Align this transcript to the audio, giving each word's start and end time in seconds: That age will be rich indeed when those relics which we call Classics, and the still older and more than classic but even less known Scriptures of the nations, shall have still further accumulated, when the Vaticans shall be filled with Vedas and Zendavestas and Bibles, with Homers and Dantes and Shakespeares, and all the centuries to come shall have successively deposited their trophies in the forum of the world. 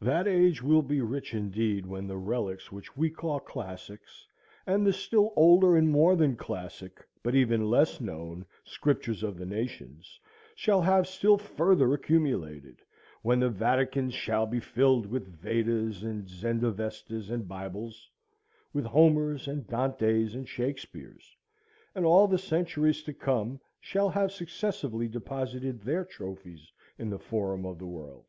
That 0.00 0.26
age 0.26 0.64
will 0.64 0.82
be 0.82 1.00
rich 1.00 1.32
indeed 1.32 1.86
when 1.86 2.08
those 2.08 2.24
relics 2.26 2.72
which 2.72 2.96
we 2.96 3.08
call 3.08 3.38
Classics, 3.38 4.26
and 4.66 4.84
the 4.84 4.92
still 4.92 5.32
older 5.36 5.76
and 5.76 5.88
more 5.88 6.16
than 6.16 6.34
classic 6.34 7.06
but 7.22 7.36
even 7.36 7.70
less 7.70 8.00
known 8.00 8.46
Scriptures 8.64 9.22
of 9.22 9.38
the 9.38 9.46
nations, 9.46 10.18
shall 10.56 10.82
have 10.82 11.06
still 11.06 11.38
further 11.38 11.94
accumulated, 11.94 12.82
when 13.22 13.38
the 13.38 13.48
Vaticans 13.48 14.12
shall 14.12 14.44
be 14.44 14.58
filled 14.58 15.06
with 15.06 15.28
Vedas 15.40 16.02
and 16.02 16.28
Zendavestas 16.28 17.30
and 17.30 17.46
Bibles, 17.46 18.10
with 18.72 18.86
Homers 18.86 19.46
and 19.46 19.68
Dantes 19.68 20.34
and 20.34 20.48
Shakespeares, 20.48 21.36
and 21.94 22.04
all 22.04 22.26
the 22.26 22.38
centuries 22.38 23.04
to 23.04 23.14
come 23.14 23.60
shall 23.78 24.08
have 24.10 24.32
successively 24.32 25.06
deposited 25.06 25.80
their 25.82 26.04
trophies 26.04 26.72
in 26.98 27.08
the 27.08 27.20
forum 27.20 27.64
of 27.64 27.78
the 27.78 27.86
world. 27.86 28.26